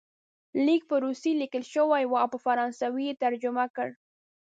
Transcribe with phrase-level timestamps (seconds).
[0.65, 3.89] لیک په روسي لیکل شوی وو او په فرانسوي یې ترجمه کړ.